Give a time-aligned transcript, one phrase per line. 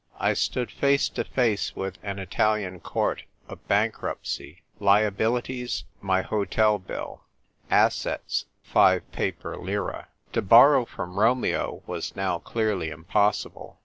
[0.19, 7.21] I stood face to face with an Italian court of bankruptcy; liabilities, my hotel bill;
[7.69, 10.07] assets, five paper lire.
[10.33, 13.79] To borrow from Romeo was now clearly impossible.